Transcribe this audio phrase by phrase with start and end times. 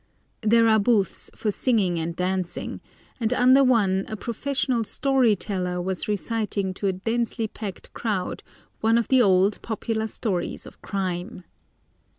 [0.41, 2.81] There are booths for singing and dancing,
[3.19, 8.41] and under one a professional story teller was reciting to a densely packed crowd
[8.79, 11.43] one of the old, popular stories of crime.